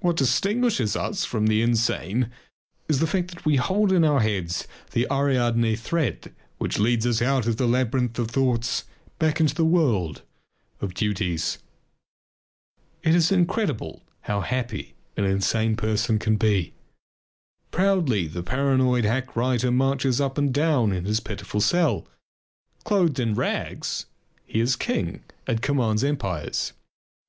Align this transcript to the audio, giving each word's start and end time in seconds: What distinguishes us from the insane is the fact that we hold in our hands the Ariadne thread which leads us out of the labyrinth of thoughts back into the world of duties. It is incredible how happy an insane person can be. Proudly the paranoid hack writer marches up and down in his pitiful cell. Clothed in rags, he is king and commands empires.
What 0.00 0.16
distinguishes 0.16 0.96
us 0.96 1.24
from 1.24 1.46
the 1.46 1.62
insane 1.62 2.28
is 2.88 2.98
the 2.98 3.06
fact 3.06 3.30
that 3.32 3.44
we 3.46 3.54
hold 3.54 3.92
in 3.92 4.02
our 4.02 4.18
hands 4.18 4.66
the 4.90 5.06
Ariadne 5.08 5.76
thread 5.76 6.34
which 6.58 6.80
leads 6.80 7.06
us 7.06 7.22
out 7.22 7.46
of 7.46 7.56
the 7.56 7.68
labyrinth 7.68 8.18
of 8.18 8.32
thoughts 8.32 8.82
back 9.20 9.38
into 9.38 9.54
the 9.54 9.64
world 9.64 10.22
of 10.80 10.92
duties. 10.94 11.58
It 13.04 13.14
is 13.14 13.30
incredible 13.30 14.02
how 14.22 14.40
happy 14.40 14.94
an 15.16 15.22
insane 15.22 15.76
person 15.76 16.18
can 16.18 16.34
be. 16.34 16.74
Proudly 17.70 18.26
the 18.26 18.42
paranoid 18.42 19.04
hack 19.04 19.36
writer 19.36 19.70
marches 19.70 20.20
up 20.20 20.36
and 20.36 20.52
down 20.52 20.90
in 20.90 21.04
his 21.04 21.20
pitiful 21.20 21.60
cell. 21.60 22.08
Clothed 22.82 23.20
in 23.20 23.36
rags, 23.36 24.06
he 24.44 24.58
is 24.58 24.74
king 24.74 25.22
and 25.46 25.62
commands 25.62 26.02
empires. 26.02 26.72